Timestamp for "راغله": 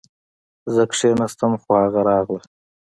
2.09-2.41